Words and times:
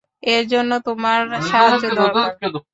এর 0.23 0.43
জন্য 0.47 0.71
তোমার 0.87 1.19
সাহায্য 1.43 1.85
দরকার। 1.95 2.29